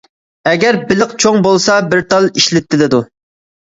ئەگەر 0.51 0.79
بېلىق 0.87 1.13
چوڭ 1.25 1.39
بولسا 1.51 1.79
بىر 1.93 2.05
تال 2.11 2.29
ئىشلىتىلىدۇ. 2.35 3.09